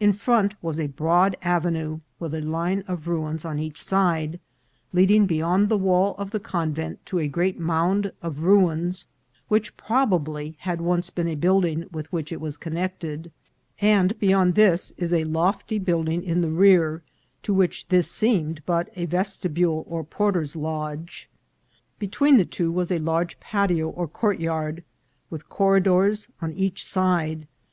[0.00, 4.40] In front was a broad avenue, with a line of ruins on each side,
[4.92, 9.06] leading beyond the wall of the convent to a great mound of ruins,
[9.46, 13.30] which probably had once been a building with which it was connected;
[13.80, 17.00] and beyond this is a lofty building in the rear,
[17.44, 21.30] to which this seemed but a vestibule or porter's lodge.
[22.00, 24.82] Between the two was a large patio or courtyard,
[25.30, 27.48] with corridors on each side, ABSENCE OF WATER.